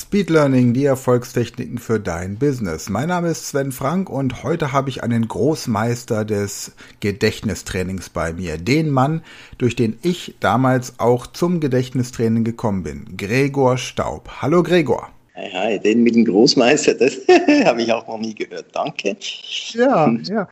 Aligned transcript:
Speed 0.00 0.30
Learning, 0.30 0.74
die 0.74 0.84
Erfolgstechniken 0.84 1.78
für 1.78 1.98
dein 1.98 2.36
Business. 2.36 2.88
Mein 2.88 3.08
Name 3.08 3.30
ist 3.30 3.48
Sven 3.48 3.72
Frank 3.72 4.08
und 4.08 4.44
heute 4.44 4.72
habe 4.72 4.90
ich 4.90 5.02
einen 5.02 5.26
Großmeister 5.26 6.24
des 6.24 6.70
Gedächtnistrainings 7.00 8.08
bei 8.08 8.32
mir. 8.32 8.58
Den 8.58 8.90
Mann, 8.90 9.22
durch 9.58 9.74
den 9.74 9.98
ich 10.02 10.36
damals 10.38 11.00
auch 11.00 11.26
zum 11.26 11.58
Gedächtnistraining 11.58 12.44
gekommen 12.44 12.84
bin. 12.84 13.16
Gregor 13.16 13.76
Staub. 13.76 14.30
Hallo 14.40 14.62
Gregor. 14.62 15.08
Hi, 15.34 15.50
hi, 15.52 15.78
den 15.80 16.04
mit 16.04 16.14
dem 16.14 16.26
Großmeister, 16.26 16.94
das 16.94 17.16
habe 17.64 17.82
ich 17.82 17.92
auch 17.92 18.06
noch 18.06 18.18
nie 18.18 18.36
gehört. 18.36 18.66
Danke. 18.72 19.16
Ja, 19.72 20.16
ja. 20.22 20.48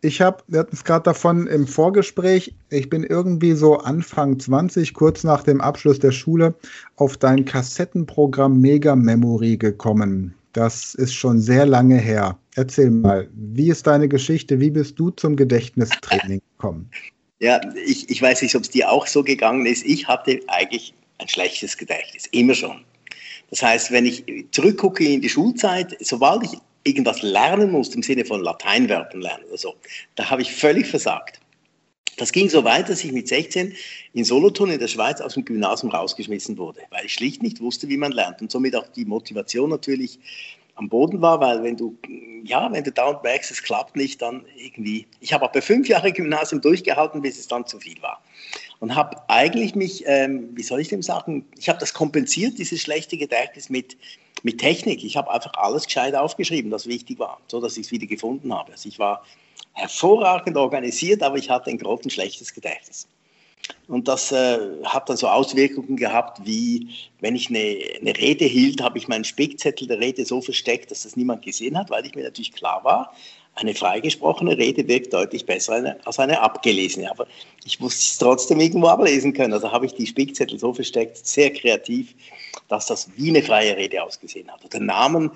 Ich 0.00 0.20
habe, 0.20 0.42
wir 0.48 0.60
hatten 0.60 0.74
es 0.74 0.84
gerade 0.84 1.02
davon 1.02 1.46
im 1.46 1.66
Vorgespräch, 1.66 2.54
ich 2.70 2.88
bin 2.88 3.04
irgendwie 3.04 3.52
so 3.52 3.78
Anfang 3.78 4.38
20, 4.38 4.94
kurz 4.94 5.22
nach 5.22 5.42
dem 5.42 5.60
Abschluss 5.60 5.98
der 5.98 6.12
Schule, 6.12 6.54
auf 6.96 7.16
dein 7.18 7.44
Kassettenprogramm 7.44 8.60
Mega 8.60 8.96
Memory 8.96 9.56
gekommen. 9.58 10.34
Das 10.54 10.94
ist 10.94 11.12
schon 11.12 11.40
sehr 11.40 11.66
lange 11.66 11.98
her. 11.98 12.38
Erzähl 12.54 12.90
mal, 12.90 13.28
wie 13.34 13.68
ist 13.68 13.86
deine 13.86 14.08
Geschichte? 14.08 14.58
Wie 14.58 14.70
bist 14.70 14.98
du 14.98 15.10
zum 15.10 15.36
Gedächtnistraining 15.36 16.40
gekommen? 16.56 16.90
Ja, 17.40 17.60
ich, 17.86 18.08
ich 18.08 18.22
weiß 18.22 18.40
nicht, 18.40 18.54
ob 18.54 18.62
es 18.62 18.70
dir 18.70 18.90
auch 18.90 19.06
so 19.06 19.22
gegangen 19.22 19.66
ist. 19.66 19.84
Ich 19.84 20.08
hatte 20.08 20.40
eigentlich 20.46 20.94
ein 21.18 21.28
schlechtes 21.28 21.76
Gedächtnis, 21.76 22.24
immer 22.32 22.54
schon. 22.54 22.84
Das 23.50 23.62
heißt, 23.62 23.92
wenn 23.92 24.06
ich 24.06 24.24
zurückgucke 24.50 25.04
in 25.04 25.20
die 25.20 25.28
Schulzeit, 25.28 25.96
sobald 26.00 26.44
ich 26.44 26.58
irgendwas 26.86 27.22
lernen 27.22 27.70
musste 27.70 27.96
im 27.96 28.02
Sinne 28.02 28.24
von 28.24 28.42
Lateinwörtern 28.42 29.20
lernen 29.20 29.44
oder 29.48 29.58
so, 29.58 29.74
da 30.14 30.30
habe 30.30 30.42
ich 30.42 30.52
völlig 30.52 30.86
versagt. 30.86 31.40
Das 32.16 32.32
ging 32.32 32.48
so 32.48 32.64
weit, 32.64 32.88
dass 32.88 33.04
ich 33.04 33.12
mit 33.12 33.28
16 33.28 33.74
in 34.14 34.24
Solothurn 34.24 34.70
in 34.70 34.78
der 34.78 34.88
Schweiz 34.88 35.20
aus 35.20 35.34
dem 35.34 35.44
Gymnasium 35.44 35.92
rausgeschmissen 35.92 36.56
wurde, 36.56 36.80
weil 36.90 37.04
ich 37.04 37.12
schlicht 37.12 37.42
nicht 37.42 37.60
wusste, 37.60 37.88
wie 37.88 37.98
man 37.98 38.12
lernt 38.12 38.40
und 38.40 38.50
somit 38.50 38.74
auch 38.74 38.86
die 38.88 39.04
Motivation 39.04 39.68
natürlich 39.68 40.18
am 40.76 40.88
Boden 40.88 41.20
war, 41.20 41.40
weil 41.40 41.62
wenn 41.62 41.76
du, 41.76 41.96
ja, 42.44 42.70
wenn 42.70 42.84
du 42.84 42.92
dauernd 42.92 43.22
merkst, 43.22 43.50
es 43.50 43.62
klappt 43.62 43.96
nicht, 43.96 44.20
dann 44.20 44.44
irgendwie. 44.56 45.06
Ich 45.20 45.32
habe 45.32 45.48
aber 45.48 45.62
fünf 45.62 45.88
Jahre 45.88 46.12
Gymnasium 46.12 46.60
durchgehalten, 46.60 47.22
bis 47.22 47.38
es 47.38 47.48
dann 47.48 47.66
zu 47.66 47.80
viel 47.80 48.00
war. 48.02 48.22
Und 48.78 48.94
habe 48.94 49.16
eigentlich 49.28 49.74
mich, 49.74 50.04
ähm, 50.06 50.50
wie 50.54 50.62
soll 50.62 50.80
ich 50.80 50.88
dem 50.88 51.02
sagen, 51.02 51.46
ich 51.58 51.70
habe 51.70 51.78
das 51.78 51.94
kompensiert, 51.94 52.58
dieses 52.58 52.82
schlechte 52.82 53.16
Gedächtnis 53.16 53.70
mit, 53.70 53.96
mit 54.46 54.58
Technik. 54.58 55.02
Ich 55.02 55.16
habe 55.16 55.30
einfach 55.30 55.52
alles 55.54 55.86
gescheit 55.86 56.14
aufgeschrieben, 56.14 56.70
das 56.70 56.86
wichtig 56.86 57.18
war, 57.18 57.40
so 57.48 57.60
dass 57.60 57.76
ich 57.76 57.86
es 57.86 57.90
wieder 57.90 58.06
gefunden 58.06 58.54
habe. 58.54 58.72
Also 58.72 58.88
ich 58.88 58.98
war 59.00 59.24
hervorragend 59.72 60.56
organisiert, 60.56 61.22
aber 61.24 61.36
ich 61.36 61.50
hatte 61.50 61.68
ein 61.68 61.78
grottenschlechtes 61.78 62.54
Gedächtnis. 62.54 63.08
Und 63.88 64.06
das 64.06 64.30
äh, 64.30 64.58
hat 64.84 65.08
dann 65.08 65.16
so 65.16 65.26
Auswirkungen 65.26 65.96
gehabt, 65.96 66.46
wie 66.46 66.88
wenn 67.20 67.34
ich 67.34 67.48
eine, 67.48 67.76
eine 68.00 68.16
Rede 68.16 68.44
hielt, 68.44 68.80
habe 68.80 68.98
ich 68.98 69.08
meinen 69.08 69.24
Spickzettel 69.24 69.88
der 69.88 69.98
Rede 69.98 70.24
so 70.24 70.40
versteckt, 70.40 70.92
dass 70.92 71.02
das 71.02 71.16
niemand 71.16 71.42
gesehen 71.42 71.76
hat, 71.76 71.90
weil 71.90 72.06
ich 72.06 72.14
mir 72.14 72.22
natürlich 72.22 72.52
klar 72.52 72.84
war, 72.84 73.12
eine 73.56 73.74
freigesprochene 73.74 74.56
Rede 74.56 74.86
wirkt 74.86 75.12
deutlich 75.12 75.44
besser 75.44 75.96
als 76.04 76.18
eine 76.20 76.40
abgelesene. 76.40 77.10
Aber 77.10 77.26
ich 77.64 77.80
musste 77.80 78.00
es 78.00 78.18
trotzdem 78.18 78.60
irgendwo 78.60 78.86
ablesen 78.86 79.32
können. 79.32 79.54
Also 79.54 79.72
habe 79.72 79.86
ich 79.86 79.94
die 79.94 80.06
Spickzettel 80.06 80.58
so 80.58 80.72
versteckt, 80.72 81.26
sehr 81.26 81.52
kreativ, 81.52 82.14
dass 82.68 82.86
das 82.86 83.08
wie 83.16 83.30
eine 83.30 83.42
freie 83.42 83.76
Rede 83.76 84.02
ausgesehen 84.02 84.50
hat. 84.50 84.64
Oder 84.64 84.80
Namen, 84.80 85.30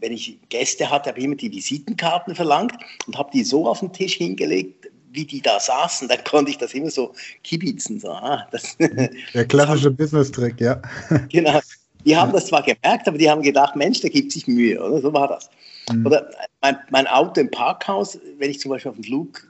wenn 0.00 0.12
ich 0.12 0.38
Gäste 0.48 0.90
hatte, 0.90 1.10
habe 1.10 1.18
ich 1.18 1.24
immer 1.24 1.36
die 1.36 1.50
Visitenkarten 1.50 2.34
verlangt 2.34 2.74
und 3.06 3.16
habe 3.16 3.30
die 3.32 3.44
so 3.44 3.68
auf 3.68 3.80
den 3.80 3.92
Tisch 3.92 4.14
hingelegt, 4.14 4.90
wie 5.12 5.24
die 5.24 5.40
da 5.40 5.60
saßen, 5.60 6.08
dann 6.08 6.24
konnte 6.24 6.50
ich 6.50 6.58
das 6.58 6.74
immer 6.74 6.90
so 6.90 7.12
kibitzen. 7.44 8.00
So, 8.00 8.10
ah, 8.10 8.46
das, 8.50 8.76
Der 9.34 9.44
klassische 9.44 9.90
Business-Trick, 9.90 10.60
ja. 10.60 10.80
Genau. 11.28 11.60
Die 12.04 12.16
haben 12.16 12.32
das 12.32 12.46
zwar 12.46 12.62
gemerkt, 12.62 13.06
aber 13.06 13.16
die 13.16 13.30
haben 13.30 13.42
gedacht, 13.42 13.76
Mensch, 13.76 14.00
der 14.00 14.10
gibt 14.10 14.32
sich 14.32 14.48
Mühe, 14.48 14.82
oder? 14.82 15.00
So 15.00 15.12
war 15.12 15.28
das. 15.28 15.48
Mhm. 15.92 16.06
Oder 16.06 16.28
mein, 16.60 16.76
mein, 16.90 17.06
Auto 17.06 17.40
im 17.40 17.50
Parkhaus, 17.50 18.18
wenn 18.38 18.50
ich 18.50 18.58
zum 18.58 18.70
Beispiel 18.70 18.90
auf 18.90 18.96
dem 18.96 19.04
Flug, 19.04 19.48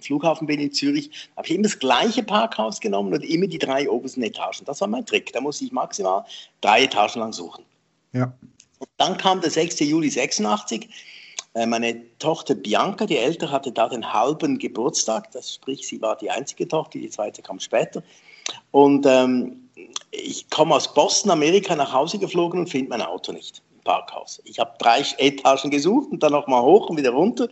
Flughafen 0.00 0.46
bin 0.46 0.60
in 0.60 0.72
Zürich, 0.72 1.10
habe 1.36 1.46
ich 1.46 1.54
immer 1.54 1.64
das 1.64 1.78
gleiche 1.78 2.22
Parkhaus 2.22 2.80
genommen 2.80 3.12
und 3.12 3.22
immer 3.22 3.46
die 3.46 3.58
drei 3.58 3.88
obersten 3.88 4.22
Etagen. 4.22 4.64
Das 4.64 4.80
war 4.80 4.88
mein 4.88 5.06
Trick. 5.06 5.32
Da 5.32 5.40
musste 5.40 5.64
ich 5.64 5.72
maximal 5.72 6.24
drei 6.60 6.84
Etagen 6.84 7.20
lang 7.20 7.32
suchen. 7.32 7.64
Ja. 8.12 8.32
Und 8.78 8.88
dann 8.98 9.16
kam 9.16 9.40
der 9.40 9.50
6. 9.50 9.80
Juli 9.80 10.10
86 10.10 10.88
äh, 11.56 11.64
meine 11.64 12.02
Tochter 12.18 12.54
Bianca, 12.54 13.06
die 13.06 13.16
Ältere, 13.16 13.50
hatte 13.50 13.72
da 13.72 13.88
den 13.88 14.12
halben 14.12 14.58
Geburtstag. 14.58 15.32
Das 15.32 15.54
sprich, 15.54 15.88
sie 15.88 16.02
war 16.02 16.16
die 16.16 16.30
einzige 16.30 16.68
Tochter, 16.68 16.98
die 16.98 17.08
zweite 17.08 17.40
kam 17.40 17.58
später. 17.60 18.02
Und 18.72 19.06
ähm, 19.06 19.70
ich 20.10 20.48
komme 20.50 20.74
aus 20.74 20.92
Boston, 20.92 21.30
Amerika, 21.30 21.74
nach 21.74 21.92
Hause 21.94 22.18
geflogen 22.18 22.60
und 22.60 22.68
finde 22.68 22.90
mein 22.90 23.00
Auto 23.00 23.32
nicht 23.32 23.62
im 23.74 23.75
Parkhaus. 23.86 24.42
Ich 24.44 24.58
habe 24.58 24.72
drei 24.78 25.02
Etagen 25.18 25.70
gesucht 25.70 26.10
und 26.10 26.22
dann 26.22 26.32
nochmal 26.32 26.62
hoch 26.62 26.90
und 26.90 26.98
wieder 26.98 27.12
runter. 27.12 27.48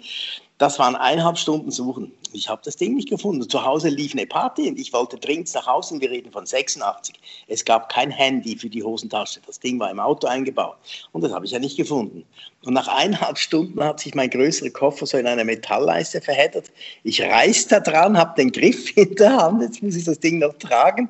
Das 0.59 0.79
waren 0.79 0.97
eineinhalb 0.97 1.39
Stunden 1.39 1.71
Suchen. 1.71 2.13
Ich 2.33 2.49
habe 2.49 2.61
das 2.65 2.77
Ding 2.77 2.95
nicht 2.95 3.09
gefunden. 3.09 3.49
Zu 3.49 3.65
Hause 3.65 3.89
lief 3.89 4.13
eine 4.13 4.27
Party 4.27 4.69
und 4.69 4.79
ich 4.79 4.93
wollte 4.93 5.17
dringend 5.17 5.53
nach 5.55 5.67
Hause 5.67 5.95
und 5.95 6.01
wir 6.01 6.11
reden 6.11 6.33
von 6.33 6.47
86. 6.47 7.15
Es 7.47 7.65
gab 7.65 7.89
kein 7.89 8.11
Handy 8.11 8.57
für 8.57 8.69
die 8.69 8.83
Hosentasche. 8.83 9.41
Das 9.47 9.61
Ding 9.61 9.79
war 9.79 9.91
im 9.91 10.01
Auto 10.01 10.27
eingebaut 10.27 10.77
und 11.13 11.23
das 11.23 11.33
habe 11.33 11.45
ich 11.45 11.53
ja 11.53 11.61
nicht 11.61 11.77
gefunden. 11.77 12.25
Und 12.65 12.75
nach 12.75 12.89
eineinhalb 12.89 13.39
Stunden 13.39 13.83
hat 13.83 14.01
sich 14.01 14.15
mein 14.15 14.31
größerer 14.31 14.71
Koffer 14.71 15.07
so 15.07 15.17
in 15.17 15.27
einer 15.27 15.45
Metallleiste 15.45 16.21
verheddert. 16.21 16.71
Ich 17.05 17.23
reiß 17.23 17.69
da 17.69 17.79
dran, 17.79 18.19
habe 18.19 18.35
den 18.37 18.51
Griff 18.51 18.97
in 18.97 19.15
der 19.15 19.37
Hand, 19.37 19.63
jetzt 19.63 19.83
muss 19.83 19.97
ich 19.97 20.05
das 20.05 20.19
Ding 20.19 20.41
noch 20.41 20.55
tragen. 20.55 21.09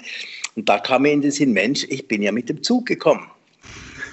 Und 0.56 0.68
da 0.68 0.78
kam 0.78 1.02
mir 1.02 1.12
in 1.12 1.22
den 1.22 1.30
Sinn, 1.30 1.52
Mensch, 1.52 1.86
ich 1.88 2.06
bin 2.06 2.22
ja 2.22 2.32
mit 2.32 2.48
dem 2.48 2.62
Zug 2.62 2.86
gekommen. 2.86 3.30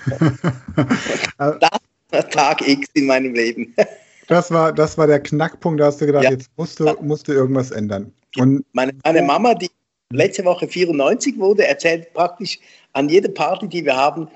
das 1.37 1.71
war 2.11 2.29
Tag 2.29 2.67
X 2.67 2.89
in 2.93 3.05
meinem 3.05 3.33
Leben 3.33 3.73
das 4.31 4.51
war, 4.51 4.71
das 4.71 4.97
war 4.97 5.07
der 5.07 5.19
Knackpunkt, 5.19 5.79
da 5.79 5.85
hast 5.85 5.99
du 5.99 6.05
gedacht, 6.05 6.23
ja. 6.23 6.31
jetzt 6.31 6.49
musst 6.55 6.79
du, 6.79 6.95
musst 7.01 7.27
du 7.27 7.33
irgendwas 7.33 7.71
ändern. 7.71 8.13
Und 8.37 8.65
meine, 8.71 8.93
meine 9.03 9.21
Mama, 9.21 9.53
die 9.53 9.69
letzte 10.11 10.45
Woche 10.45 10.67
94 10.67 11.37
wurde, 11.37 11.67
erzählt 11.67 12.13
praktisch 12.13 12.57
an 12.93 13.09
jeder 13.09 13.29
Party, 13.29 13.67
die 13.67 13.83
wir 13.83 13.95
haben, 13.95 14.29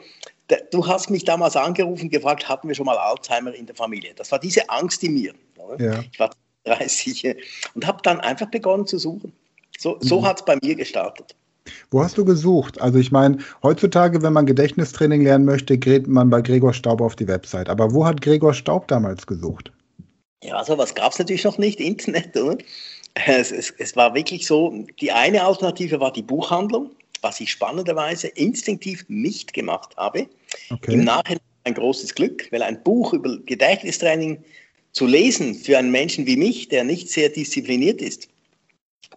du 0.72 0.86
hast 0.86 1.10
mich 1.10 1.24
damals 1.24 1.56
angerufen, 1.56 2.10
gefragt, 2.10 2.48
hatten 2.48 2.68
wir 2.68 2.76
schon 2.76 2.86
mal 2.86 2.98
Alzheimer 2.98 3.54
in 3.54 3.66
der 3.66 3.76
Familie? 3.76 4.14
Das 4.16 4.32
war 4.32 4.40
diese 4.40 4.70
Angst 4.70 5.04
in 5.04 5.14
mir. 5.14 5.34
Ja. 5.80 6.04
Ich 6.12 6.20
war 6.20 6.30
30 6.66 7.36
und 7.74 7.88
habe 7.88 8.00
dann 8.04 8.20
einfach 8.20 8.48
begonnen 8.48 8.86
zu 8.86 8.98
suchen. 8.98 9.32
So, 9.78 9.98
so 10.02 10.22
mhm. 10.22 10.26
hat 10.26 10.40
es 10.40 10.46
bei 10.46 10.58
mir 10.62 10.76
gestartet. 10.76 11.36
Wo 11.92 12.04
hast 12.04 12.18
du 12.18 12.26
gesucht? 12.26 12.80
Also 12.80 13.00
ich 13.00 13.12
meine, 13.12 13.38
heutzutage, 13.64 14.22
wenn 14.22 14.34
man 14.34 14.46
Gedächtnistraining 14.46 15.24
lernen 15.24 15.46
möchte, 15.46 15.78
geht 15.78 16.08
man 16.08 16.30
bei 16.30 16.42
Gregor 16.42 16.74
Staub 16.74 17.02
auf 17.02 17.16
die 17.16 17.28
Website. 17.28 17.70
Aber 17.70 17.94
wo 17.94 18.06
hat 18.06 18.22
Gregor 18.22 18.54
Staub 18.54 18.88
damals 18.88 19.26
gesucht? 19.26 19.72
Ja, 20.44 20.64
sowas 20.64 20.94
gab 20.94 21.12
es 21.14 21.20
natürlich 21.20 21.44
noch 21.44 21.58
nicht, 21.58 21.80
Internet, 21.80 22.36
oder? 22.38 22.58
Es, 23.26 23.52
es, 23.52 23.74
es, 23.78 23.96
war 23.96 24.14
wirklich 24.14 24.46
so, 24.46 24.86
die 25.00 25.12
eine 25.12 25.44
Alternative 25.44 26.00
war 26.00 26.12
die 26.12 26.22
Buchhandlung, 26.22 26.92
was 27.22 27.40
ich 27.40 27.50
spannenderweise 27.50 28.28
instinktiv 28.28 29.06
nicht 29.08 29.54
gemacht 29.54 29.96
habe. 29.96 30.28
Okay. 30.70 30.94
Im 30.94 31.06
Nachhinein 31.06 31.40
ein 31.64 31.74
großes 31.74 32.14
Glück, 32.14 32.48
weil 32.52 32.62
ein 32.62 32.84
Buch 32.84 33.14
über 33.14 33.38
Gedächtnistraining 33.46 34.44
zu 34.92 35.06
lesen 35.08 35.56
für 35.56 35.78
einen 35.78 35.92
Menschen 35.92 36.26
wie 36.28 36.38
mich, 36.38 36.68
der 36.68 36.84
nicht 36.84 37.10
sehr 37.10 37.30
diszipliniert 37.30 38.02
ist, 38.02 38.28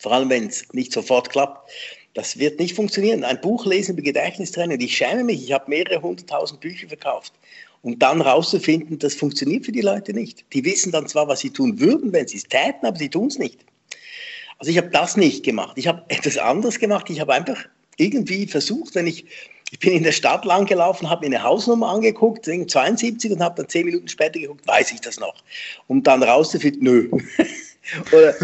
vor 0.00 0.12
allem 0.12 0.30
wenn 0.30 0.46
es 0.46 0.64
nicht 0.72 0.92
sofort 0.92 1.28
klappt, 1.30 1.70
das 2.18 2.38
wird 2.38 2.58
nicht 2.58 2.74
funktionieren. 2.74 3.24
Ein 3.24 3.40
Buch 3.40 3.64
lesen 3.64 3.92
über 3.92 4.02
Gedächtnistraining, 4.02 4.80
ich 4.80 4.96
schäme 4.96 5.24
mich, 5.24 5.42
ich 5.42 5.52
habe 5.52 5.70
mehrere 5.70 6.02
hunderttausend 6.02 6.60
Bücher 6.60 6.88
verkauft 6.88 7.32
um 7.82 7.98
dann 7.98 8.20
rauszufinden, 8.20 8.98
das 8.98 9.14
funktioniert 9.14 9.64
für 9.64 9.72
die 9.72 9.80
Leute 9.80 10.12
nicht. 10.12 10.44
Die 10.52 10.64
wissen 10.64 10.92
dann 10.92 11.06
zwar, 11.06 11.28
was 11.28 11.40
sie 11.40 11.50
tun 11.50 11.78
würden, 11.78 12.12
wenn 12.12 12.26
sie 12.26 12.38
es 12.38 12.44
täten, 12.44 12.86
aber 12.86 12.96
sie 12.96 13.08
tun 13.08 13.28
es 13.28 13.38
nicht. 13.38 13.60
Also 14.58 14.70
ich 14.70 14.78
habe 14.78 14.88
das 14.88 15.16
nicht 15.16 15.44
gemacht. 15.44 15.72
Ich 15.76 15.86
habe 15.86 16.04
etwas 16.08 16.36
anderes 16.36 16.78
gemacht. 16.78 17.08
Ich 17.10 17.20
habe 17.20 17.32
einfach 17.32 17.64
irgendwie 17.96 18.46
versucht, 18.46 18.94
wenn 18.94 19.06
ich, 19.06 19.24
ich 19.70 19.78
bin 19.78 19.92
in 19.92 20.02
der 20.02 20.12
Stadt 20.12 20.44
lang 20.44 20.66
gelaufen, 20.66 21.08
habe 21.08 21.28
mir 21.28 21.36
eine 21.36 21.44
Hausnummer 21.44 21.88
angeguckt, 21.88 22.44
72 22.44 23.32
und 23.32 23.42
habe 23.42 23.56
dann 23.56 23.68
zehn 23.68 23.86
Minuten 23.86 24.08
später 24.08 24.38
geguckt, 24.38 24.66
weiß 24.66 24.92
ich 24.92 25.00
das 25.00 25.20
noch? 25.20 25.34
Um 25.86 26.02
dann 26.02 26.22
rauszufinden, 26.22 26.82
nö. 26.82 27.10
oder, 28.12 28.34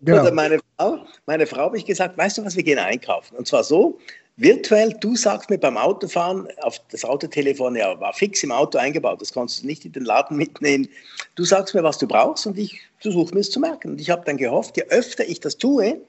genau. 0.00 0.22
oder 0.22 0.32
meine 0.32 0.58
Frau, 0.76 1.06
meine 1.26 1.46
Frau 1.46 1.62
habe 1.62 1.78
ich 1.78 1.84
gesagt, 1.84 2.16
weißt 2.16 2.38
du 2.38 2.44
was, 2.44 2.56
wir 2.56 2.62
gehen 2.62 2.78
einkaufen. 2.78 3.36
Und 3.36 3.46
zwar 3.46 3.64
so, 3.64 3.98
Virtuell, 4.36 4.92
du 5.00 5.14
sagst 5.14 5.48
mir 5.48 5.58
beim 5.58 5.76
Autofahren, 5.76 6.48
auf 6.62 6.80
das 6.90 7.04
Autotelefon 7.04 7.76
ja, 7.76 7.98
war 8.00 8.12
fix 8.12 8.42
im 8.42 8.50
Auto 8.50 8.78
eingebaut, 8.78 9.20
das 9.20 9.32
kannst 9.32 9.62
du 9.62 9.66
nicht 9.66 9.84
in 9.84 9.92
den 9.92 10.04
Laden 10.04 10.36
mitnehmen. 10.36 10.88
Du 11.36 11.44
sagst 11.44 11.74
mir, 11.74 11.84
was 11.84 11.98
du 11.98 12.08
brauchst 12.08 12.46
und 12.46 12.58
ich 12.58 12.80
versuche 12.98 13.32
mir 13.32 13.40
es 13.40 13.50
zu 13.50 13.60
merken. 13.60 13.92
Und 13.92 14.00
ich 14.00 14.10
habe 14.10 14.24
dann 14.24 14.36
gehofft, 14.36 14.76
je 14.76 14.84
öfter 14.88 15.24
ich 15.24 15.38
das 15.38 15.56
tue, 15.56 16.00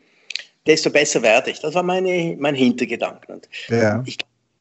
desto 0.66 0.90
besser 0.90 1.22
werde 1.22 1.52
ich. 1.52 1.60
Das 1.60 1.76
war 1.76 1.84
meine, 1.84 2.36
mein 2.40 2.56
Hintergedanke. 2.56 3.32
Und 3.32 3.48
ja. 3.68 4.02
Ich 4.08 4.18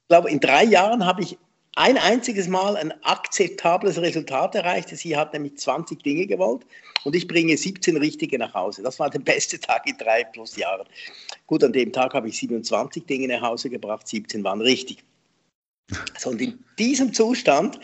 glaube, 0.08 0.30
in 0.30 0.40
drei 0.40 0.64
Jahren 0.64 1.06
habe 1.06 1.22
ich 1.22 1.38
ein 1.76 1.98
einziges 1.98 2.48
Mal 2.48 2.76
ein 2.76 2.92
akzeptables 3.04 4.00
Resultat 4.00 4.54
erreicht. 4.54 4.90
Sie 4.90 5.16
hat 5.16 5.32
nämlich 5.32 5.58
20 5.58 6.02
Dinge 6.02 6.26
gewollt 6.26 6.64
und 7.04 7.16
ich 7.16 7.26
bringe 7.26 7.56
17 7.56 7.96
richtige 7.96 8.38
nach 8.38 8.54
Hause. 8.54 8.82
Das 8.82 8.98
war 8.98 9.10
der 9.10 9.18
beste 9.18 9.58
Tag 9.58 9.86
in 9.86 9.96
drei 9.96 10.24
plus 10.24 10.56
Jahren. 10.56 10.86
Gut, 11.46 11.64
an 11.64 11.72
dem 11.72 11.92
Tag 11.92 12.14
habe 12.14 12.28
ich 12.28 12.38
27 12.38 13.06
Dinge 13.06 13.28
nach 13.28 13.42
Hause 13.42 13.70
gebracht, 13.70 14.06
17 14.06 14.44
waren 14.44 14.60
richtig. 14.60 15.04
So, 16.18 16.30
und 16.30 16.40
in 16.40 16.64
diesem 16.78 17.12
Zustand, 17.12 17.78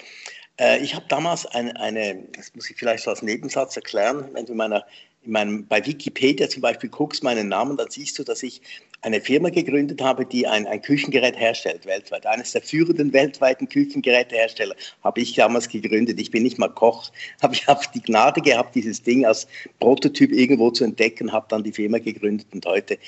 äh, 0.59 0.79
ich 0.79 0.95
habe 0.95 1.05
damals 1.09 1.45
eine, 1.47 1.79
eine, 1.79 2.25
das 2.33 2.55
muss 2.55 2.71
ich 2.71 2.77
vielleicht 2.77 3.05
so 3.05 3.11
als 3.11 3.23
Nebensatz 3.23 3.77
erklären, 3.77 4.29
wenn 4.33 4.47
du 4.47 4.53
in 4.53 4.59
meiner 4.59 4.87
in 5.10 5.10
meinem, 5.25 5.67
bei 5.67 5.85
Wikipedia 5.85 6.49
zum 6.49 6.63
Beispiel 6.63 6.91
guckst 6.91 7.23
meinen 7.23 7.49
Namen, 7.49 7.77
dann 7.77 7.91
siehst 7.91 8.19
du, 8.19 8.25
dass 8.25 8.43
ich 8.43 8.63
eine 9.03 9.21
Firma 9.21 9.49
gegründet 9.49 10.03
habe, 10.03 10.27
die 10.27 10.47
ein, 10.47 10.67
ein 10.67 10.83
Küchengerät 10.83 11.39
herstellt 11.39 11.87
weltweit. 11.87 12.27
Eines 12.27 12.53
der 12.53 12.61
führenden 12.61 13.13
weltweiten 13.13 13.69
Küchengerätehersteller 13.69 14.75
habe 15.03 15.21
ich 15.21 15.35
damals 15.35 15.69
gegründet. 15.69 16.21
Ich 16.21 16.31
bin 16.31 16.43
nicht 16.43 16.59
mal 16.59 16.69
Koch, 16.69 17.11
aber 17.41 17.55
ich 17.55 17.67
habe 17.67 17.81
die 17.95 18.03
Gnade 18.03 18.41
gehabt, 18.41 18.75
dieses 18.75 19.03
Ding 19.03 19.25
als 19.25 19.47
Prototyp 19.79 20.33
irgendwo 20.33 20.71
zu 20.71 20.85
entdecken, 20.85 21.33
habe 21.33 21.47
dann 21.49 21.65
die 21.65 21.73
Firma 21.73 21.99
gegründet 21.99 22.49
und 22.53 22.67
heute, 22.67 22.99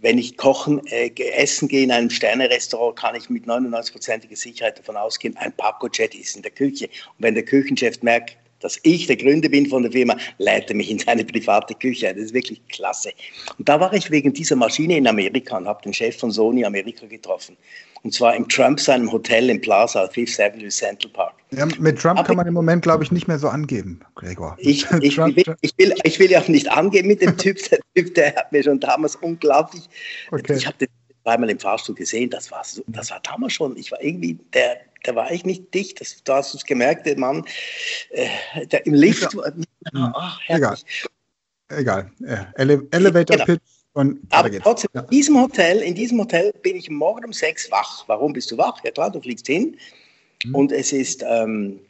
wenn 0.00 0.18
ich 0.18 0.36
kochen, 0.36 0.84
äh, 0.86 1.10
essen 1.34 1.68
gehe 1.68 1.84
in 1.84 1.92
einem 1.92 2.10
Sternerestaurant, 2.10 2.96
kann 2.96 3.14
ich 3.14 3.30
mit 3.30 3.46
99%iger 3.46 4.36
Sicherheit 4.36 4.78
davon 4.78 4.96
ausgehen, 4.96 5.36
ein 5.36 5.52
Paco-Jet 5.52 6.14
ist 6.14 6.36
in 6.36 6.42
der 6.42 6.50
Küche. 6.50 6.86
Und 6.86 7.14
wenn 7.18 7.34
der 7.34 7.44
Küchenchef 7.44 8.02
merkt, 8.02 8.36
dass 8.60 8.78
ich 8.82 9.06
der 9.06 9.16
Gründer 9.16 9.48
bin 9.48 9.66
von 9.66 9.82
der 9.82 9.92
Firma, 9.92 10.16
lädt 10.38 10.70
er 10.70 10.76
mich 10.76 10.90
in 10.90 10.98
seine 10.98 11.24
private 11.24 11.74
Küche. 11.74 12.12
Das 12.12 12.24
ist 12.24 12.34
wirklich 12.34 12.60
klasse. 12.68 13.10
Und 13.58 13.68
da 13.68 13.78
war 13.80 13.92
ich 13.92 14.10
wegen 14.10 14.32
dieser 14.32 14.56
Maschine 14.56 14.96
in 14.96 15.06
Amerika 15.06 15.56
und 15.56 15.66
habe 15.66 15.82
den 15.82 15.92
Chef 15.92 16.16
von 16.18 16.30
Sony 16.30 16.64
Amerika 16.64 17.06
getroffen. 17.06 17.56
Und 18.02 18.12
zwar 18.12 18.36
im 18.36 18.48
Trump 18.48 18.78
seinem 18.78 19.10
Hotel 19.10 19.50
im 19.50 19.60
Plaza, 19.60 20.08
Fifth 20.08 20.38
Avenue 20.38 20.68
Central 20.68 21.12
Park. 21.12 21.34
Ja, 21.50 21.66
mit 21.78 21.98
Trump 21.98 22.18
Aber 22.18 22.26
kann 22.26 22.36
man 22.36 22.46
im 22.46 22.54
Moment, 22.54 22.82
glaube 22.82 23.02
ich, 23.02 23.10
nicht 23.10 23.26
mehr 23.26 23.38
so 23.38 23.48
angeben, 23.48 24.00
Gregor. 24.14 24.56
Ich, 24.60 24.86
ich, 25.00 25.16
will, 25.16 25.56
ich, 25.60 25.72
will, 25.78 25.94
ich 26.04 26.18
will 26.18 26.30
ja 26.30 26.40
auch 26.40 26.48
nicht 26.48 26.70
angeben 26.70 27.08
mit 27.08 27.22
dem 27.22 27.36
Typ. 27.36 27.58
Der 27.70 27.80
Typ, 27.94 28.14
der 28.14 28.34
hat 28.36 28.52
mir 28.52 28.62
schon 28.62 28.80
damals 28.80 29.16
unglaublich. 29.16 29.82
Okay. 30.30 30.54
Ich 30.54 30.66
habe 30.66 30.76
den 30.78 30.88
zweimal 31.24 31.50
im 31.50 31.58
Fahrstuhl 31.58 31.94
gesehen. 31.94 32.30
Das 32.30 32.50
war, 32.52 32.62
so, 32.64 32.82
das 32.86 33.10
war 33.10 33.20
damals 33.20 33.54
schon. 33.54 33.76
Ich 33.76 33.90
war 33.90 34.00
irgendwie 34.02 34.38
der 34.54 34.78
da 35.06 35.14
war 35.14 35.30
ich 35.30 35.44
nicht 35.44 35.72
dicht. 35.72 36.00
Das, 36.00 36.22
du 36.22 36.32
hast 36.32 36.54
es 36.54 36.64
gemerkt, 36.64 37.06
der 37.06 37.18
Mann 37.18 37.44
äh, 38.10 38.66
der 38.66 38.86
im 38.86 38.94
Lift. 38.94 39.32
Ja. 39.34 39.52
War, 39.92 40.12
ach, 40.14 40.40
Egal. 40.48 40.76
Egal. 41.68 42.10
Ja. 42.20 42.52
Ele 42.56 42.86
Elevator 42.90 43.36
genau. 43.36 43.44
Pitch. 43.44 43.62
Und 43.92 44.20
Aber 44.28 44.50
trotzdem, 44.60 44.90
ja. 44.92 45.00
in 45.00 45.08
diesem 45.08 45.40
Hotel, 45.40 45.78
in 45.78 45.94
diesem 45.94 46.20
Hotel 46.20 46.52
bin 46.62 46.76
ich 46.76 46.90
morgen 46.90 47.24
um 47.24 47.32
sechs 47.32 47.70
wach. 47.70 48.04
Warum 48.08 48.34
bist 48.34 48.50
du 48.50 48.58
wach? 48.58 48.84
Ja 48.84 48.90
klar, 48.90 49.10
du 49.10 49.22
fliegst 49.22 49.46
hin 49.46 49.78
mhm. 50.44 50.54
und 50.54 50.70
es 50.70 50.92
ist 50.92 51.24
ähm, 51.26 51.80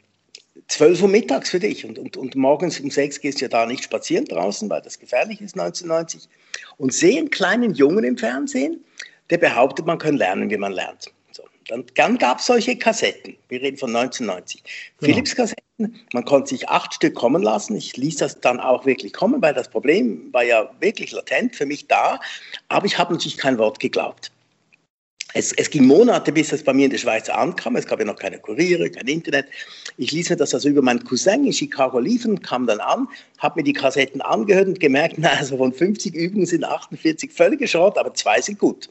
12 0.69 1.01
Uhr 1.01 1.09
mittags 1.09 1.49
für 1.49 1.59
dich 1.59 1.85
und, 1.85 1.99
und, 1.99 2.15
und 2.15 2.33
morgens 2.35 2.79
um 2.79 2.89
sechs 2.89 3.19
gehst 3.19 3.39
du 3.39 3.45
ja 3.45 3.49
da 3.49 3.65
nicht 3.65 3.83
spazieren 3.83 4.23
draußen, 4.23 4.69
weil 4.69 4.81
das 4.81 4.97
gefährlich 4.97 5.41
ist 5.41 5.59
1990 5.59 6.29
und 6.77 6.93
sehe 6.93 7.19
einen 7.19 7.29
kleinen 7.29 7.73
Jungen 7.73 8.05
im 8.05 8.17
Fernsehen, 8.17 8.83
der 9.29 9.37
behauptet, 9.37 9.85
man 9.85 9.97
kann 9.97 10.15
lernen, 10.15 10.49
wie 10.49 10.57
man 10.57 10.71
lernt. 10.71 11.11
Dann, 11.67 11.85
dann 11.95 12.17
gab 12.17 12.39
es 12.39 12.45
solche 12.45 12.77
Kassetten. 12.77 13.35
Wir 13.49 13.61
reden 13.61 13.77
von 13.77 13.95
1990. 13.95 14.63
Genau. 14.63 15.13
Philips-Kassetten, 15.13 15.99
man 16.13 16.25
konnte 16.25 16.49
sich 16.49 16.69
acht 16.69 16.93
Stück 16.93 17.15
kommen 17.15 17.43
lassen. 17.43 17.75
Ich 17.75 17.97
ließ 17.97 18.17
das 18.17 18.39
dann 18.39 18.59
auch 18.59 18.85
wirklich 18.85 19.13
kommen, 19.13 19.41
weil 19.41 19.53
das 19.53 19.69
Problem 19.69 20.31
war 20.31 20.43
ja 20.43 20.69
wirklich 20.79 21.11
latent 21.11 21.55
für 21.55 21.65
mich 21.65 21.87
da. 21.87 22.19
Aber 22.69 22.85
ich 22.85 22.97
habe 22.97 23.13
natürlich 23.13 23.37
kein 23.37 23.57
Wort 23.57 23.79
geglaubt. 23.79 24.31
Es, 25.33 25.51
es, 25.51 25.69
ging 25.69 25.85
Monate, 25.85 26.31
bis 26.31 26.49
das 26.49 26.63
bei 26.63 26.73
mir 26.73 26.85
in 26.85 26.91
der 26.91 26.97
Schweiz 26.97 27.27
ankam. 27.29 27.75
Es 27.75 27.85
gab 27.85 27.99
ja 27.99 28.05
noch 28.05 28.15
keine 28.15 28.39
Kuriere, 28.39 28.89
kein 28.89 29.07
Internet. 29.07 29.47
Ich 29.97 30.11
ließ 30.11 30.29
mir 30.29 30.37
das 30.37 30.53
also 30.53 30.69
über 30.69 30.81
meinen 30.81 31.03
Cousin 31.03 31.45
in 31.45 31.53
Chicago 31.53 31.99
liefern, 31.99 32.41
kam 32.41 32.65
dann 32.65 32.79
an, 32.79 33.09
habe 33.37 33.59
mir 33.59 33.63
die 33.63 33.73
Kassetten 33.73 34.21
angehört 34.21 34.67
und 34.67 34.79
gemerkt, 34.79 35.15
na, 35.17 35.29
also 35.31 35.57
von 35.57 35.73
50 35.73 36.15
Übungen 36.15 36.45
sind 36.45 36.63
48 36.63 37.31
völlig 37.31 37.69
Schrott, 37.69 37.97
aber 37.97 38.13
zwei 38.13 38.41
sind 38.41 38.57
gut. 38.57 38.89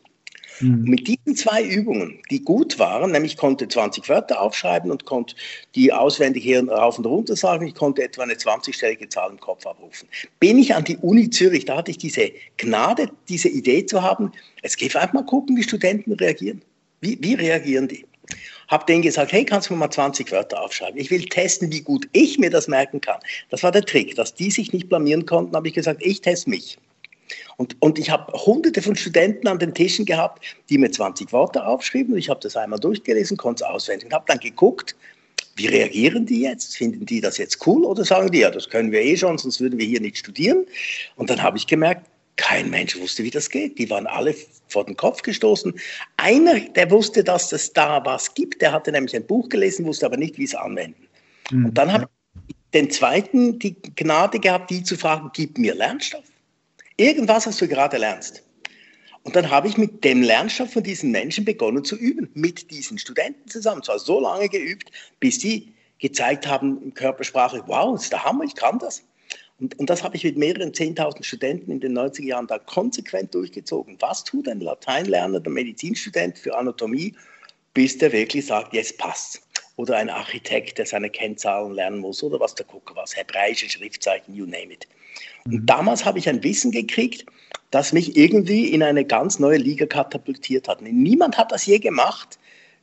Mhm. 0.60 0.84
Mit 0.84 1.06
diesen 1.06 1.36
zwei 1.36 1.62
Übungen, 1.62 2.20
die 2.30 2.42
gut 2.42 2.78
waren, 2.78 3.12
nämlich 3.12 3.36
konnte 3.36 3.68
20 3.68 4.08
Wörter 4.08 4.40
aufschreiben 4.40 4.90
und 4.90 5.04
konnte 5.04 5.34
die 5.74 5.92
auswendig 5.92 6.44
hier 6.44 6.66
rauf 6.68 6.98
und 6.98 7.06
runter 7.06 7.36
sagen, 7.36 7.66
ich 7.66 7.74
konnte 7.74 8.02
etwa 8.02 8.22
eine 8.22 8.34
20-stellige 8.34 9.08
Zahl 9.08 9.30
im 9.30 9.40
Kopf 9.40 9.66
abrufen. 9.66 10.08
Bin 10.40 10.58
ich 10.58 10.74
an 10.74 10.84
die 10.84 10.96
Uni 10.98 11.30
Zürich, 11.30 11.64
da 11.64 11.76
hatte 11.76 11.90
ich 11.90 11.98
diese 11.98 12.30
Gnade, 12.56 13.10
diese 13.28 13.48
Idee 13.48 13.84
zu 13.86 14.02
haben, 14.02 14.32
jetzt 14.62 14.80
ich 14.80 14.96
einfach 14.96 15.12
mal 15.12 15.24
gucken, 15.24 15.56
wie 15.56 15.62
Studenten 15.62 16.12
reagieren. 16.12 16.62
Wie, 17.00 17.18
wie 17.20 17.34
reagieren 17.34 17.88
die? 17.88 18.06
Habe 18.68 18.84
denen 18.86 19.02
gesagt, 19.02 19.32
hey, 19.32 19.44
kannst 19.44 19.68
du 19.68 19.74
mir 19.74 19.80
mal 19.80 19.90
20 19.90 20.32
Wörter 20.32 20.60
aufschreiben? 20.60 20.98
Ich 20.98 21.10
will 21.10 21.24
testen, 21.24 21.70
wie 21.72 21.82
gut 21.82 22.08
ich 22.12 22.38
mir 22.38 22.50
das 22.50 22.66
merken 22.66 23.00
kann. 23.00 23.20
Das 23.50 23.62
war 23.62 23.70
der 23.70 23.84
Trick, 23.84 24.16
dass 24.16 24.34
die 24.34 24.50
sich 24.50 24.72
nicht 24.72 24.88
blamieren 24.88 25.26
konnten, 25.26 25.54
habe 25.54 25.68
ich 25.68 25.74
gesagt, 25.74 26.00
ich 26.02 26.20
teste 26.20 26.50
mich. 26.50 26.78
Und, 27.56 27.76
und 27.80 27.98
ich 27.98 28.10
habe 28.10 28.32
hunderte 28.32 28.82
von 28.82 28.96
Studenten 28.96 29.48
an 29.48 29.58
den 29.58 29.74
Tischen 29.74 30.04
gehabt, 30.04 30.44
die 30.68 30.78
mir 30.78 30.90
20 30.90 31.32
Worte 31.32 31.64
aufschrieben. 31.66 32.16
Ich 32.16 32.28
habe 32.28 32.40
das 32.40 32.56
einmal 32.56 32.78
durchgelesen, 32.78 33.36
konnte 33.36 33.64
es 33.64 33.70
auswendig 33.70 34.06
und 34.06 34.14
habe 34.14 34.24
dann 34.28 34.38
geguckt, 34.38 34.94
wie 35.56 35.66
reagieren 35.66 36.26
die 36.26 36.42
jetzt? 36.42 36.76
Finden 36.76 37.06
die 37.06 37.20
das 37.20 37.38
jetzt 37.38 37.66
cool 37.66 37.84
oder 37.84 38.04
sagen 38.04 38.30
die, 38.30 38.40
ja, 38.40 38.50
das 38.50 38.68
können 38.68 38.92
wir 38.92 39.00
eh 39.00 39.16
schon, 39.16 39.38
sonst 39.38 39.60
würden 39.60 39.78
wir 39.78 39.86
hier 39.86 40.00
nicht 40.00 40.18
studieren? 40.18 40.66
Und 41.16 41.30
dann 41.30 41.42
habe 41.42 41.56
ich 41.56 41.66
gemerkt, 41.66 42.06
kein 42.36 42.68
Mensch 42.68 42.98
wusste, 42.98 43.24
wie 43.24 43.30
das 43.30 43.48
geht. 43.48 43.78
Die 43.78 43.88
waren 43.88 44.06
alle 44.06 44.34
vor 44.68 44.84
den 44.84 44.96
Kopf 44.96 45.22
gestoßen. 45.22 45.72
Einer, 46.18 46.60
der 46.60 46.90
wusste, 46.90 47.24
dass 47.24 47.52
es 47.52 47.72
da 47.72 48.04
was 48.04 48.34
gibt, 48.34 48.60
der 48.60 48.72
hatte 48.72 48.92
nämlich 48.92 49.16
ein 49.16 49.26
Buch 49.26 49.48
gelesen, 49.48 49.86
wusste 49.86 50.04
aber 50.04 50.18
nicht, 50.18 50.36
wie 50.38 50.44
es 50.44 50.54
anwenden. 50.54 51.06
Mhm. 51.50 51.66
Und 51.66 51.78
dann 51.78 51.92
habe 51.92 52.08
ich 52.46 52.56
den 52.74 52.90
zweiten 52.90 53.58
die 53.58 53.74
Gnade 53.96 54.38
gehabt, 54.38 54.70
die 54.70 54.82
zu 54.82 54.96
fragen, 54.96 55.30
gib 55.32 55.56
mir 55.56 55.74
Lernstoff. 55.74 56.24
Irgendwas, 56.96 57.46
was 57.46 57.58
du 57.58 57.68
gerade 57.68 57.98
lernst. 57.98 58.42
Und 59.22 59.36
dann 59.36 59.50
habe 59.50 59.68
ich 59.68 59.76
mit 59.76 60.04
dem 60.04 60.22
Lernstoff 60.22 60.72
von 60.72 60.82
diesen 60.82 61.10
Menschen 61.10 61.44
begonnen 61.44 61.84
zu 61.84 61.96
üben, 61.96 62.30
mit 62.34 62.70
diesen 62.70 62.96
Studenten 62.96 63.48
zusammen. 63.48 63.82
Zwar 63.82 63.98
so 63.98 64.20
lange 64.20 64.48
geübt, 64.48 64.90
bis 65.20 65.38
die 65.38 65.74
gezeigt 65.98 66.46
haben 66.46 66.94
Körpersprache, 66.94 67.62
wow, 67.66 68.00
ist 68.00 68.12
der 68.12 68.24
Hammer, 68.24 68.44
ich 68.44 68.54
kann 68.54 68.78
das. 68.78 69.02
Und, 69.58 69.78
und 69.78 69.90
das 69.90 70.04
habe 70.04 70.16
ich 70.16 70.24
mit 70.24 70.36
mehreren 70.36 70.72
10.000 70.72 71.24
Studenten 71.24 71.70
in 71.70 71.80
den 71.80 71.98
90er 71.98 72.24
Jahren 72.24 72.46
da 72.46 72.58
konsequent 72.58 73.34
durchgezogen. 73.34 73.96
Was 74.00 74.24
tut 74.24 74.48
ein 74.48 74.60
Lateinlerner, 74.60 75.40
der 75.40 75.52
Medizinstudent 75.52 76.38
für 76.38 76.56
Anatomie, 76.56 77.14
bis 77.74 77.98
der 77.98 78.12
wirklich 78.12 78.46
sagt, 78.46 78.74
jetzt 78.74 78.96
passt 78.98 79.45
Oder 79.76 79.96
ein 79.96 80.08
Architekt, 80.08 80.78
der 80.78 80.86
seine 80.86 81.10
Kennzahlen 81.10 81.74
lernen 81.74 81.98
muss 81.98 82.22
oder 82.22 82.40
was 82.40 82.54
der 82.54 82.66
Gucker 82.66 82.96
was, 82.96 83.16
hebräische 83.16 83.68
Schriftzeichen, 83.68 84.34
you 84.34 84.46
name 84.46 84.72
it. 84.72 84.88
Und 85.44 85.52
mhm. 85.52 85.66
damals 85.66 86.04
habe 86.04 86.18
ich 86.18 86.28
ein 86.28 86.42
Wissen 86.42 86.70
gekriegt, 86.70 87.26
das 87.70 87.92
mich 87.92 88.16
irgendwie 88.16 88.68
in 88.68 88.82
eine 88.82 89.04
ganz 89.04 89.38
neue 89.38 89.58
Liga 89.58 89.86
katapultiert 89.86 90.68
hat. 90.68 90.80
Niemand 90.82 91.36
hat 91.36 91.52
das 91.52 91.66
je 91.66 91.78
gemacht, 91.78 92.38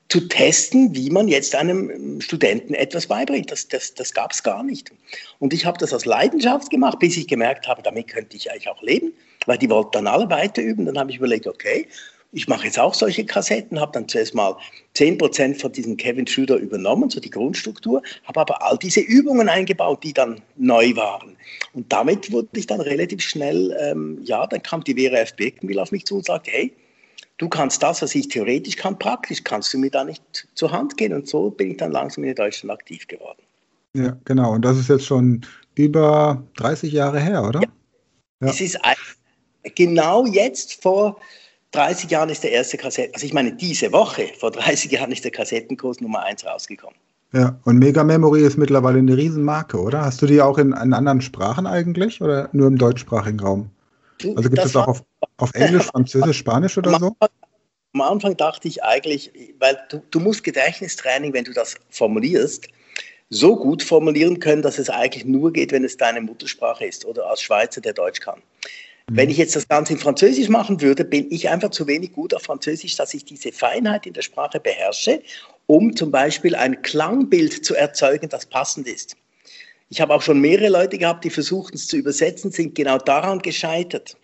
zu 0.09 0.27
testen, 0.27 0.93
wie 0.93 1.09
man 1.09 1.27
jetzt 1.27 1.55
einem 1.55 2.21
Studenten 2.21 2.73
etwas 2.73 3.07
beibringt. 3.07 3.51
Das, 3.51 3.67
das, 3.67 3.93
das 3.95 4.13
gab 4.13 4.31
es 4.31 4.43
gar 4.43 4.63
nicht. 4.63 4.91
Und 5.39 5.53
ich 5.53 5.65
habe 5.65 5.77
das 5.77 5.93
aus 5.93 6.05
Leidenschaft 6.05 6.69
gemacht, 6.69 6.99
bis 6.99 7.17
ich 7.17 7.27
gemerkt 7.27 7.67
habe, 7.67 7.81
damit 7.81 8.09
könnte 8.09 8.37
ich 8.37 8.51
eigentlich 8.51 8.69
auch 8.69 8.81
leben, 8.81 9.13
weil 9.45 9.57
die 9.57 9.69
wollten 9.69 9.91
dann 9.93 10.07
alle 10.07 10.29
weiter 10.29 10.61
üben. 10.61 10.85
Dann 10.85 10.99
habe 10.99 11.09
ich 11.09 11.17
überlegt, 11.17 11.47
okay, 11.47 11.87
ich 12.33 12.47
mache 12.47 12.65
jetzt 12.65 12.79
auch 12.79 12.95
solche 12.95 13.25
Kassetten, 13.25 13.79
habe 13.79 13.91
dann 13.93 14.07
zuerst 14.07 14.33
mal 14.33 14.55
10% 14.95 15.61
von 15.61 15.71
diesem 15.71 15.97
Kevin 15.97 16.25
Schüder 16.25 16.57
übernommen, 16.57 17.09
so 17.11 17.19
die 17.19 17.29
Grundstruktur, 17.29 18.01
habe 18.23 18.41
aber 18.41 18.63
all 18.63 18.77
diese 18.77 19.01
Übungen 19.01 19.47
eingebaut, 19.47 20.03
die 20.03 20.13
dann 20.13 20.41
neu 20.55 20.95
waren. 20.95 21.37
Und 21.73 21.93
damit 21.93 22.31
wurde 22.31 22.49
ich 22.53 22.65
dann 22.65 22.81
relativ 22.81 23.21
schnell, 23.21 23.77
ähm, 23.79 24.19
ja, 24.23 24.47
dann 24.47 24.63
kam 24.63 24.83
die 24.83 24.95
Vera 24.95 25.17
F. 25.17 25.35
Birkenbill 25.35 25.79
auf 25.79 25.91
mich 25.91 26.05
zu 26.05 26.15
und 26.15 26.25
sagte, 26.25 26.49
hey, 26.51 26.73
du 27.37 27.47
kannst 27.49 27.83
das, 27.83 28.01
was 28.01 28.15
ich 28.15 28.29
theoretisch 28.29 28.77
kann, 28.77 28.97
praktisch 28.97 29.43
kannst 29.43 29.71
du 29.73 29.77
mir 29.77 29.91
da 29.91 30.03
nicht 30.03 30.47
zur 30.55 30.71
Hand 30.71 30.97
gehen. 30.97 31.13
Und 31.13 31.27
so 31.27 31.51
bin 31.51 31.71
ich 31.71 31.77
dann 31.77 31.91
langsam 31.91 32.23
in 32.23 32.33
Deutschland 32.33 32.71
aktiv 32.71 33.07
geworden. 33.07 33.41
Ja, 33.95 34.17
genau. 34.25 34.53
Und 34.53 34.65
das 34.65 34.79
ist 34.79 34.89
jetzt 34.89 35.05
schon 35.05 35.45
über 35.75 36.43
30 36.57 36.91
Jahre 36.91 37.19
her, 37.19 37.43
oder? 37.43 37.61
Ja. 37.61 37.67
ja. 38.41 38.47
Es 38.47 38.59
ist 38.59 38.79
genau 39.75 40.25
jetzt 40.25 40.81
vor 40.81 41.19
30 41.73 42.09
Jahren 42.09 42.29
ist 42.29 42.43
der 42.43 42.51
erste 42.51 42.77
Kassetten, 42.77 43.13
also 43.13 43.25
ich 43.25 43.33
meine, 43.33 43.53
diese 43.53 43.91
Woche, 43.91 44.29
vor 44.39 44.51
30 44.51 44.91
Jahren 44.91 45.11
ist 45.11 45.23
der 45.23 45.31
Kassettenkurs 45.31 45.99
Nummer 46.01 46.23
1 46.23 46.45
rausgekommen. 46.45 46.97
Ja, 47.33 47.59
und 47.65 47.79
Mega 47.79 48.03
Memory 48.03 48.43
ist 48.43 48.57
mittlerweile 48.57 48.99
eine 48.99 49.17
Riesenmarke, 49.17 49.79
oder? 49.79 50.05
Hast 50.05 50.21
du 50.21 50.27
die 50.27 50.39
auch 50.39 50.59
in, 50.59 50.71
in 50.71 50.93
anderen 50.93 51.19
Sprachen 51.19 51.65
eigentlich 51.65 52.21
oder 52.21 52.47
nur 52.53 52.67
im 52.67 52.77
deutschsprachigen 52.77 53.39
Raum? 53.39 53.71
Also 54.35 54.49
gibt 54.49 54.63
es 54.63 54.75
auch 54.75 54.87
auf, 54.87 55.03
auf 55.37 55.53
Englisch, 55.55 55.85
Französisch, 55.85 56.37
Spanisch 56.37 56.77
oder 56.77 56.97
so? 56.99 57.15
Am 57.93 58.01
Anfang 58.01 58.37
dachte 58.37 58.67
ich 58.67 58.83
eigentlich, 58.83 59.31
weil 59.59 59.77
du, 59.89 60.01
du 60.11 60.19
musst 60.19 60.43
Gedächtnistraining, 60.43 61.33
wenn 61.33 61.43
du 61.43 61.53
das 61.53 61.75
formulierst, 61.89 62.67
so 63.29 63.55
gut 63.55 63.81
formulieren 63.81 64.39
können, 64.39 64.61
dass 64.61 64.77
es 64.77 64.89
eigentlich 64.89 65.25
nur 65.25 65.51
geht, 65.51 65.71
wenn 65.71 65.83
es 65.83 65.97
deine 65.97 66.21
Muttersprache 66.21 66.85
ist 66.85 67.03
oder 67.03 67.27
als 67.29 67.41
Schweizer, 67.41 67.81
der 67.81 67.93
Deutsch 67.93 68.19
kann. 68.19 68.41
Wenn 69.11 69.29
ich 69.29 69.37
jetzt 69.37 69.55
das 69.55 69.67
Ganze 69.67 69.93
in 69.93 69.99
Französisch 69.99 70.47
machen 70.47 70.79
würde, 70.81 71.03
bin 71.03 71.29
ich 71.29 71.49
einfach 71.49 71.71
zu 71.71 71.87
wenig 71.87 72.13
gut 72.13 72.33
auf 72.33 72.43
Französisch, 72.43 72.95
dass 72.95 73.13
ich 73.13 73.25
diese 73.25 73.51
Feinheit 73.51 74.05
in 74.05 74.13
der 74.13 74.21
Sprache 74.21 74.59
beherrsche, 74.59 75.21
um 75.67 75.95
zum 75.95 76.09
Beispiel 76.09 76.55
ein 76.55 76.81
Klangbild 76.81 77.65
zu 77.65 77.75
erzeugen, 77.75 78.29
das 78.29 78.45
passend 78.45 78.87
ist. 78.87 79.17
Ich 79.89 79.99
habe 79.99 80.13
auch 80.13 80.21
schon 80.21 80.39
mehrere 80.39 80.69
Leute 80.69 80.97
gehabt, 80.97 81.25
die 81.25 81.29
versuchten 81.29 81.75
es 81.75 81.87
zu 81.87 81.97
übersetzen, 81.97 82.51
sind 82.51 82.75
genau 82.75 82.97
daran 82.97 83.39
gescheitert, 83.39 84.15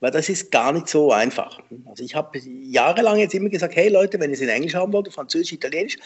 weil 0.00 0.10
das 0.10 0.28
ist 0.30 0.50
gar 0.50 0.72
nicht 0.72 0.88
so 0.88 1.12
einfach. 1.12 1.60
Also 1.84 2.02
ich 2.02 2.14
habe 2.14 2.38
jahrelang 2.62 3.18
jetzt 3.18 3.34
immer 3.34 3.50
gesagt, 3.50 3.76
hey 3.76 3.88
Leute, 3.88 4.18
wenn 4.18 4.30
ihr 4.30 4.34
es 4.34 4.40
in 4.40 4.48
Englisch 4.48 4.74
haben 4.74 4.92
wollt, 4.92 5.12
Französisch, 5.12 5.52
Italienisch, 5.52 5.96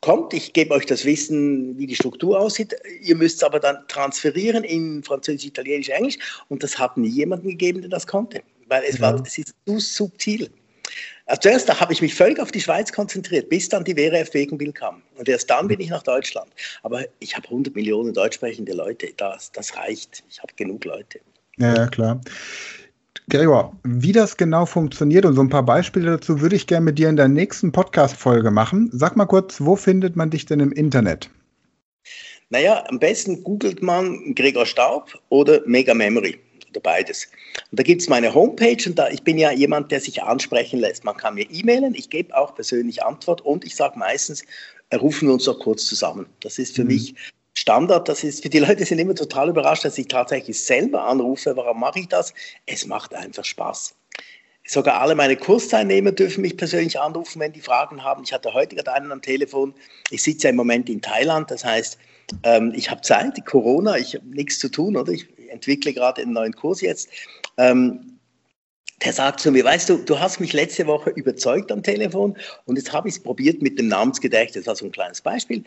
kommt, 0.00 0.32
ich 0.32 0.52
gebe 0.52 0.74
euch 0.74 0.86
das 0.86 1.04
Wissen, 1.04 1.78
wie 1.78 1.86
die 1.86 1.94
Struktur 1.94 2.38
aussieht. 2.38 2.76
Ihr 3.02 3.16
müsst 3.16 3.38
es 3.38 3.42
aber 3.42 3.60
dann 3.60 3.78
transferieren 3.88 4.64
in 4.64 5.02
Französisch, 5.02 5.46
Italienisch, 5.46 5.88
Englisch. 5.88 6.18
Und 6.48 6.62
das 6.62 6.78
hat 6.78 6.96
nie 6.96 7.08
jemanden 7.08 7.48
gegeben, 7.48 7.80
der 7.80 7.90
das 7.90 8.06
konnte, 8.06 8.42
weil 8.66 8.84
es, 8.84 9.00
war, 9.00 9.20
es 9.24 9.38
ist 9.38 9.54
zu 9.66 9.78
subtil. 9.78 10.50
Also 11.26 11.40
zuerst 11.42 11.68
da 11.68 11.78
habe 11.78 11.92
ich 11.92 12.00
mich 12.00 12.14
völlig 12.14 12.40
auf 12.40 12.50
die 12.50 12.60
Schweiz 12.60 12.90
konzentriert, 12.90 13.50
bis 13.50 13.68
dann 13.68 13.84
die 13.84 13.94
WRF 13.96 14.32
Wegenbild 14.32 14.74
kam. 14.74 15.02
Und 15.16 15.28
erst 15.28 15.50
dann 15.50 15.68
bin 15.68 15.78
ich 15.80 15.90
nach 15.90 16.02
Deutschland. 16.02 16.50
Aber 16.82 17.04
ich 17.18 17.36
habe 17.36 17.46
100 17.48 17.74
Millionen 17.74 18.14
deutschsprechende 18.14 18.72
Leute. 18.72 19.12
Das, 19.18 19.52
das 19.52 19.76
reicht. 19.76 20.24
Ich 20.30 20.40
habe 20.40 20.54
genug 20.56 20.84
Leute. 20.86 21.20
Ja, 21.58 21.86
klar. 21.88 22.20
Gregor, 23.30 23.76
wie 23.84 24.12
das 24.12 24.38
genau 24.38 24.64
funktioniert 24.64 25.26
und 25.26 25.34
so 25.34 25.42
ein 25.42 25.50
paar 25.50 25.62
Beispiele 25.62 26.12
dazu 26.12 26.40
würde 26.40 26.56
ich 26.56 26.66
gerne 26.66 26.86
mit 26.86 26.98
dir 26.98 27.10
in 27.10 27.16
der 27.16 27.28
nächsten 27.28 27.72
Podcast-Folge 27.72 28.50
machen. 28.50 28.88
Sag 28.90 29.16
mal 29.16 29.26
kurz, 29.26 29.60
wo 29.60 29.76
findet 29.76 30.16
man 30.16 30.30
dich 30.30 30.46
denn 30.46 30.60
im 30.60 30.72
Internet? 30.72 31.28
Naja, 32.48 32.84
am 32.88 32.98
besten 32.98 33.44
googelt 33.44 33.82
man 33.82 34.34
Gregor 34.34 34.64
Staub 34.64 35.12
oder 35.28 35.60
Mega 35.66 35.92
Memory 35.92 36.38
oder 36.70 36.80
beides. 36.80 37.28
Und 37.70 37.78
da 37.78 37.82
gibt 37.82 38.00
es 38.00 38.08
meine 38.08 38.32
Homepage 38.32 38.82
und 38.86 38.98
da, 38.98 39.10
ich 39.10 39.22
bin 39.22 39.36
ja 39.36 39.52
jemand, 39.52 39.92
der 39.92 40.00
sich 40.00 40.22
ansprechen 40.22 40.80
lässt. 40.80 41.04
Man 41.04 41.16
kann 41.18 41.34
mir 41.34 41.46
e-mailen, 41.50 41.94
ich 41.94 42.08
gebe 42.08 42.34
auch 42.34 42.54
persönlich 42.54 43.04
Antwort 43.04 43.42
und 43.42 43.66
ich 43.66 43.76
sage 43.76 43.98
meistens, 43.98 44.42
rufen 44.94 45.28
wir 45.28 45.34
uns 45.34 45.44
doch 45.44 45.58
kurz 45.58 45.84
zusammen. 45.84 46.24
Das 46.40 46.58
ist 46.58 46.74
für 46.74 46.82
mhm. 46.82 46.88
mich 46.88 47.14
Standard. 47.58 48.08
Das 48.08 48.22
ist 48.22 48.42
für 48.42 48.48
die 48.48 48.60
Leute 48.60 48.84
sind 48.84 48.98
immer 48.98 49.14
total 49.14 49.48
überrascht, 49.48 49.84
dass 49.84 49.98
ich 49.98 50.08
tatsächlich 50.08 50.62
selber 50.62 51.02
anrufe. 51.04 51.56
Warum 51.56 51.80
mache 51.80 52.00
ich 52.00 52.08
das? 52.08 52.32
Es 52.66 52.86
macht 52.86 53.14
einfach 53.14 53.44
Spaß. 53.44 53.94
Sogar 54.64 55.00
alle 55.00 55.14
meine 55.14 55.36
Kursteilnehmer 55.36 56.12
dürfen 56.12 56.42
mich 56.42 56.56
persönlich 56.56 57.00
anrufen, 57.00 57.40
wenn 57.40 57.52
die 57.52 57.60
Fragen 57.60 58.04
haben. 58.04 58.22
Ich 58.22 58.32
hatte 58.32 58.52
heute 58.52 58.76
gerade 58.76 58.92
einen 58.92 59.10
am 59.10 59.22
Telefon. 59.22 59.74
Ich 60.10 60.22
sitze 60.22 60.44
ja 60.44 60.50
im 60.50 60.56
Moment 60.56 60.88
in 60.90 61.00
Thailand, 61.00 61.50
das 61.50 61.64
heißt, 61.64 61.98
ähm, 62.42 62.72
ich 62.76 62.90
habe 62.90 63.00
Zeit, 63.00 63.44
Corona, 63.46 63.96
ich 63.96 64.14
habe 64.14 64.26
nichts 64.28 64.58
zu 64.58 64.68
tun, 64.68 64.96
oder? 64.96 65.10
Ich 65.10 65.26
entwickle 65.48 65.94
gerade 65.94 66.20
einen 66.20 66.34
neuen 66.34 66.52
Kurs 66.52 66.82
jetzt. 66.82 67.08
Ähm, 67.56 68.17
der 69.04 69.12
sagt 69.12 69.40
zu 69.40 69.52
mir, 69.52 69.64
weißt 69.64 69.88
du, 69.88 69.98
du 69.98 70.18
hast 70.18 70.40
mich 70.40 70.52
letzte 70.52 70.86
Woche 70.86 71.10
überzeugt 71.10 71.70
am 71.70 71.82
Telefon 71.82 72.36
und 72.66 72.76
jetzt 72.76 72.92
habe 72.92 73.08
ich 73.08 73.14
es 73.14 73.22
probiert 73.22 73.62
mit 73.62 73.78
dem 73.78 73.86
Namensgedächtnis. 73.88 74.64
Das 74.64 74.66
war 74.66 74.76
so 74.76 74.86
ein 74.86 74.92
kleines 74.92 75.20
Beispiel. 75.20 75.62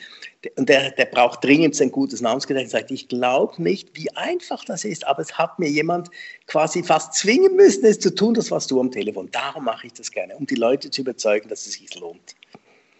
Und 0.57 0.67
der, 0.67 0.91
der 0.91 1.05
braucht 1.05 1.43
dringend 1.43 1.79
ein 1.79 1.91
gutes 1.91 2.19
Namensgedächtnis. 2.19 2.71
Sagt, 2.71 2.91
ich 2.91 3.07
glaube 3.07 3.61
nicht, 3.61 3.89
wie 3.93 4.11
einfach 4.17 4.65
das 4.65 4.83
ist, 4.83 5.07
aber 5.07 5.21
es 5.21 5.37
hat 5.37 5.59
mir 5.59 5.69
jemand 5.69 6.09
quasi 6.47 6.83
fast 6.83 7.13
zwingen 7.13 7.55
müssen, 7.55 7.85
es 7.85 7.99
zu 7.99 8.13
tun, 8.13 8.33
das 8.33 8.51
warst 8.51 8.69
du 8.69 8.81
am 8.81 8.91
Telefon. 8.91 9.29
Darum 9.31 9.63
mache 9.63 9.87
ich 9.87 9.93
das 9.93 10.11
gerne, 10.11 10.35
um 10.35 10.45
die 10.45 10.55
Leute 10.55 10.91
zu 10.91 11.01
überzeugen, 11.01 11.47
dass 11.47 11.65
es 11.65 11.73
sich 11.73 11.99
lohnt. 11.99 12.35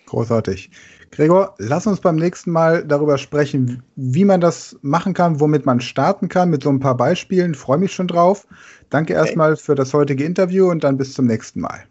Großartig. 0.06 0.70
Gregor, 1.12 1.56
lass 1.58 1.88
uns 1.88 2.00
beim 2.00 2.16
nächsten 2.16 2.52
Mal 2.52 2.86
darüber 2.86 3.18
sprechen, 3.18 3.84
wie 3.96 4.26
man 4.26 4.40
das 4.40 4.78
machen 4.82 5.14
kann, 5.14 5.40
womit 5.40 5.66
man 5.66 5.82
starten 5.82 6.30
kann, 6.30 6.50
mit 6.50 6.64
so 6.64 6.70
ein 6.70 6.80
paar 6.80 6.96
Beispielen. 6.96 7.54
Freue 7.54 7.78
mich 7.78 7.94
schon 7.94 8.08
drauf. 8.08 8.48
Danke 8.90 9.14
okay. 9.14 9.22
erstmal 9.22 9.58
für 9.58 9.76
das 9.76 9.94
heutige 9.94 10.24
Interview 10.24 10.70
und 10.70 10.84
dann 10.84 10.98
bis 10.98 11.14
zum 11.14 11.28
nächsten 11.28 11.60
Mal. 11.60 11.84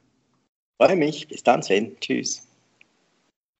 Freue 0.80 0.96
mich. 0.96 1.28
Bis 1.28 1.42
dann, 1.42 1.62
Sven. 1.62 1.94
Tschüss. 2.00 2.49